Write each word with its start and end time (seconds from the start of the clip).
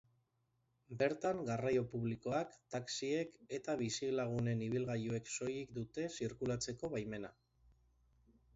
Bertan 1.01 1.41
garraio 1.49 1.83
publikoak, 1.91 2.55
taxiek 2.75 3.35
eta 3.59 3.77
bizilagunen 3.83 4.65
ibilgailuek 4.71 5.31
soilik 5.37 5.77
dute 5.79 6.09
zirkulatzeko 6.17 6.95
baimena. 6.97 7.35